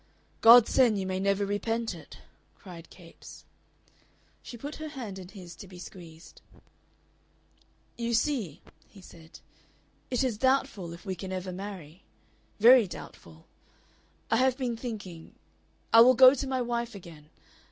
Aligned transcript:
"God 0.41 0.67
send 0.67 0.97
you 0.97 1.05
may 1.05 1.19
never 1.19 1.45
repent 1.45 1.93
it!" 1.93 2.17
cried 2.57 2.89
Capes. 2.89 3.45
She 4.41 4.57
put 4.57 4.77
her 4.77 4.87
hand 4.87 5.19
in 5.19 5.27
his 5.27 5.55
to 5.57 5.67
be 5.67 5.77
squeezed. 5.77 6.41
"You 7.99 8.15
see," 8.15 8.63
he 8.87 8.99
said, 8.99 9.41
"it 10.09 10.23
is 10.23 10.39
doubtful 10.39 10.91
if 10.91 11.05
we 11.05 11.13
can 11.13 11.31
ever 11.31 11.51
marry. 11.51 12.01
Very 12.59 12.87
doubtful. 12.87 13.45
I 14.31 14.37
have 14.37 14.57
been 14.57 14.75
thinking 14.75 15.35
I 15.93 16.01
will 16.01 16.15
go 16.15 16.33
to 16.33 16.47
my 16.47 16.61
wife 16.63 16.95
again. 16.95 17.29